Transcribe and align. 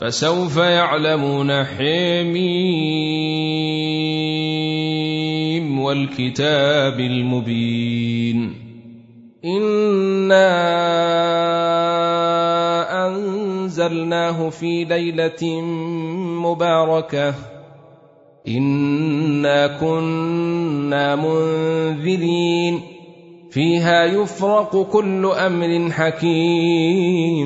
فسوف 0.00 0.56
يعلمون 0.56 1.64
حميم 1.64 2.36
والكتاب 5.80 7.00
المبين. 7.00 8.54
انا 9.44 10.66
انزلناه 13.06 14.48
في 14.50 14.84
ليله 14.84 15.60
مباركه. 16.42 17.34
انا 18.48 19.66
كنا 19.66 21.16
منذرين. 21.16 22.80
فيها 23.50 24.04
يفرق 24.04 24.82
كل 24.92 25.26
أمر 25.26 25.90
حكيم. 25.90 27.45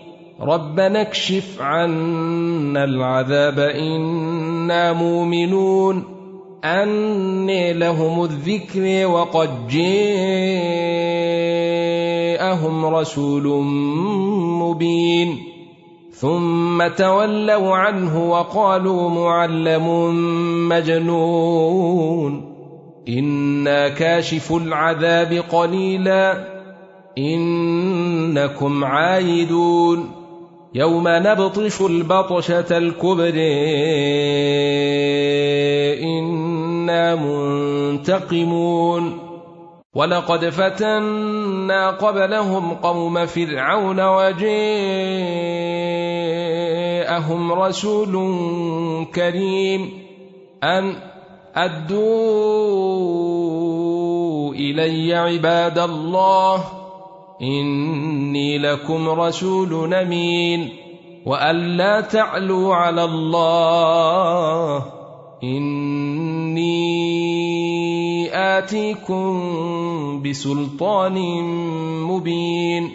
ربنا 0.41 1.01
اكشف 1.01 1.61
عنا 1.61 2.83
العذاب 2.83 3.59
إنا 3.59 4.93
مؤمنون. 4.93 6.03
أني 6.63 7.73
لهم 7.73 8.23
الذكر 8.23 9.07
وقد 9.07 9.67
جاءهم 9.67 10.05
رسول 12.85 13.63
مبين. 14.61 15.37
ثم 16.11 16.87
تولوا 16.87 17.75
عنه 17.75 18.29
وقالوا 18.29 19.09
معلم 19.09 20.15
مجنون. 20.69 22.55
إنا 23.09 23.89
كاشف 23.89 24.53
العذاب 24.53 25.43
قليلا. 25.51 26.47
إنكم 27.17 28.83
عايدون. 28.83 30.20
يوم 30.75 31.03
نبطش 31.07 31.81
البطشة 31.81 32.77
الكبر 32.77 33.33
إنا 36.03 37.15
منتقمون. 37.15 39.17
ولقد 39.95 40.49
فتنا 40.49 41.89
قبلهم 41.89 42.73
قوم 42.73 43.25
فرعون 43.25 43.99
وجاءهم 43.99 44.51
رسول 47.51 48.13
كريم 49.15 49.89
أن 50.63 50.95
أدوا 51.55 52.01
إلي 54.53 55.15
عباد 55.15 55.79
الله. 55.79 56.80
إني 57.41 58.57
لكم 58.57 59.09
رسول 59.09 59.93
أمين 59.93 60.69
وأن 61.25 61.77
لا 61.77 62.01
تعلوا 62.01 62.75
على 62.75 63.03
الله 63.03 64.85
إني 65.43 66.71
آتيكم 68.57 69.31
بسلطان 70.21 71.17
مبين 72.03 72.89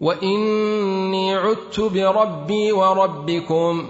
وإني 0.00 1.34
عدت 1.34 1.80
بربي 1.80 2.72
وربكم 2.72 3.84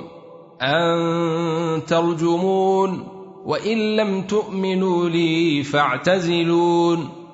أن 0.62 1.84
ترجمون 1.86 3.08
وإن 3.46 3.96
لم 3.96 4.22
تؤمنوا 4.22 5.08
لي 5.08 5.62
فاعتزلون 5.62 7.25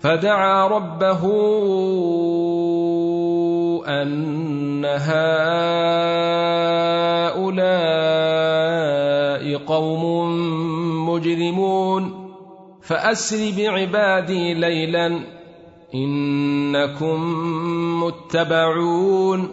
فدعا 0.00 0.66
ربه 0.66 1.20
أن 3.86 4.84
هؤلاء 4.84 5.16
قوم 9.66 10.04
مجرمون. 11.08 12.30
فأسر 12.82 13.52
بعبادي 13.56 14.54
ليلا 14.54 15.20
إنكم 15.94 17.20
متبعون. 18.04 19.48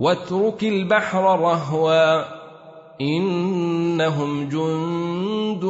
واترك 0.00 0.64
البحر 0.64 1.40
رهوا 1.40 2.24
إنهم 3.00 4.48
جند 4.48 5.64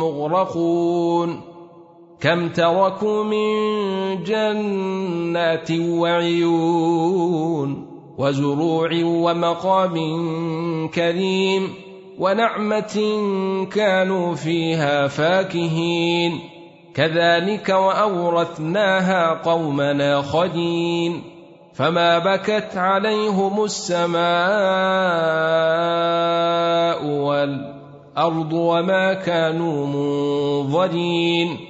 مغرقون. 0.00 1.49
كم 2.20 2.48
تركوا 2.48 3.24
من 3.24 3.48
جنات 4.24 5.70
وعيون 5.80 7.20
وزروع 8.18 8.90
ومقام 9.04 9.96
كريم 10.88 11.74
ونعمة 12.18 13.00
كانوا 13.72 14.34
فيها 14.34 15.08
فاكهين. 15.08 16.40
كذلك 16.94 17.68
وأورثناها 17.68 19.42
قومنا 19.44 20.22
خدين 20.22 21.22
فما 21.74 22.18
بكت 22.18 22.76
عليهم 22.76 23.64
السماء 23.64 24.20
والأرض 27.04 28.52
وما 28.52 29.14
كانوا 29.14 29.86
منظرين. 29.86 31.69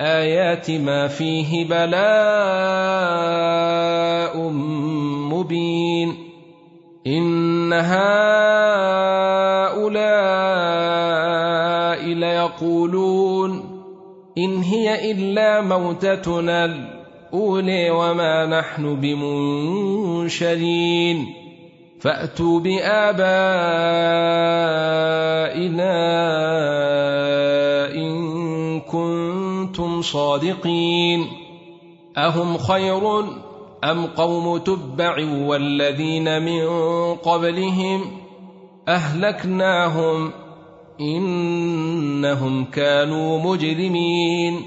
الايات 0.00 0.70
ما 0.70 1.08
فيه 1.08 1.68
بلاء 1.68 1.96
مبين. 5.32 6.14
إن 7.06 7.72
هؤلاء 7.72 7.96
ليقولون 12.14 13.82
إن 14.38 14.56
هي 14.58 15.10
إلا 15.10 15.60
موتتنا 15.60 16.64
الأولي 16.64 17.90
وما 17.90 18.46
نحن 18.46 19.00
بمنشرين. 19.00 20.46
فأتوا 22.00 22.60
بآبائنا 22.60 23.16
إن 27.94 28.80
كنتم 28.80 29.45
صادقين 30.02 31.26
أهم 32.16 32.58
خير 32.58 33.20
أم 33.84 34.06
قوم 34.06 34.58
تبع 34.58 35.16
والذين 35.46 36.42
من 36.42 36.66
قبلهم 37.14 38.00
أهلكناهم 38.88 40.32
إنهم 41.00 42.64
كانوا 42.64 43.38
مجرمين 43.38 44.60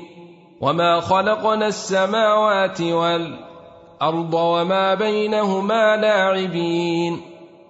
وما 0.61 0.99
خلقنا 0.99 1.67
السماوات 1.67 2.81
والأرض 2.81 4.33
وما 4.33 4.93
بينهما 4.93 5.95
لاعبين 5.97 7.21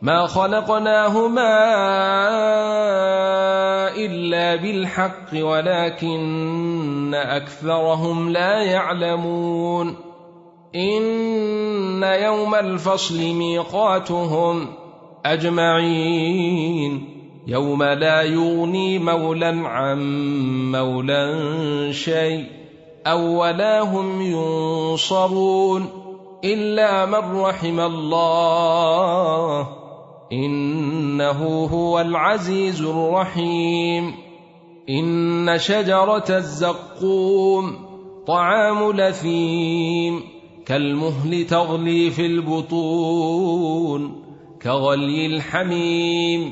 ما 0.02 0.28
خلقناهما 0.28 1.50
إلا 3.96 4.56
بالحق 4.56 5.34
ولكن 5.34 7.14
أكثرهم 7.14 8.30
لا 8.30 8.64
يعلمون. 8.64 9.96
إن 10.76 12.04
يوم 12.04 12.56
الفصل 12.56 13.18
ميقاتهم 13.18 14.68
أجمعين. 15.26 17.06
يوم 17.48 17.84
لا 17.84 18.22
يغني 18.22 19.00
مولى 19.00 19.62
عن 19.66 20.00
مولى 20.72 21.94
شيء 21.94 22.46
أو 23.08 23.42
ولا 23.42 23.82
هم 23.82 24.22
ينصرون. 24.22 25.90
إلا 26.44 27.06
من 27.06 27.42
رحم 27.42 27.80
الله 27.80 29.68
إنه 30.32 31.66
هو 31.66 32.00
العزيز 32.00 32.82
الرحيم. 32.82 34.14
إن 34.90 35.58
شجرة 35.58 36.26
الزقوم 36.30 37.76
طعام 38.28 38.92
لثيم 38.92 40.22
كالمهل 40.66 41.46
تغلي 41.46 42.10
في 42.10 42.26
البطون 42.26 44.24
كغلي 44.62 45.26
الحميم. 45.26 46.52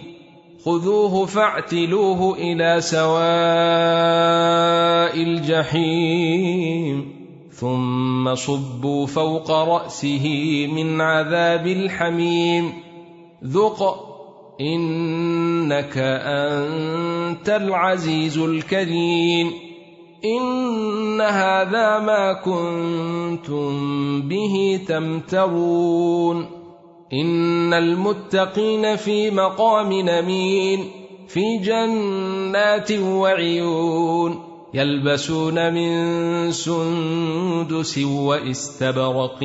خذوه 0.66 1.26
فاعتلوه 1.26 2.38
إلى 2.38 2.82
سواء 2.82 3.18
الجحيم 5.24 7.18
ثم 7.52 8.36
صبوا 8.36 9.06
فوق 9.06 9.52
رأسه 9.52 10.68
من 10.74 11.02
عذاب 11.02 11.68
الحميم. 11.68 12.87
ذق 13.44 14.08
انك 14.62 15.98
انت 15.98 17.50
العزيز 17.50 18.38
الكريم 18.38 19.52
ان 20.26 21.22
هذا 21.22 22.00
ما 22.00 22.34
كنتم 22.34 23.72
به 24.22 24.80
تمترون 24.88 26.46
ان 27.14 27.74
المتقين 27.74 28.96
في 28.96 29.32
مقام 29.32 29.94
نمين 29.94 30.86
في 31.28 31.58
جنات 31.58 32.92
وعيون 32.92 34.44
يلبسون 34.74 35.74
من 35.74 36.52
سندس 36.52 37.98
واستبرق 37.98 39.44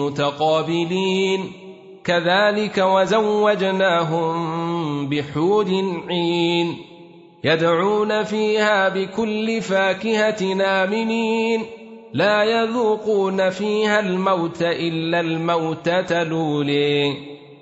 متقابلين 0.00 1.63
كذلك 2.04 2.78
وزوجناهم 2.78 4.36
بحور 5.08 5.66
عين 6.08 6.76
يدعون 7.44 8.24
فيها 8.24 8.88
بكل 8.88 9.62
فاكهة 9.62 10.64
آمنين. 10.64 11.62
لا 12.12 12.44
يذوقون 12.44 13.50
فيها 13.50 14.00
الموت 14.00 14.62
إلا 14.62 15.20
الموته 15.20 16.22
الاولي 16.22 17.16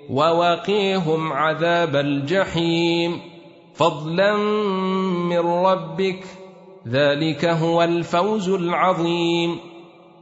ووقيهم 0.09 1.33
عذاب 1.33 1.95
الجحيم. 1.95 3.21
فضلا 3.73 4.37
من 5.29 5.39
ربك 5.39 6.23
ذلك 6.87 7.45
هو 7.45 7.83
الفوز 7.83 8.49
العظيم. 8.49 9.72